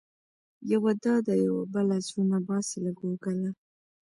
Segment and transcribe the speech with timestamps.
[0.71, 3.51] یوه دا ده يوه بله، زړونه باسې له ګوګله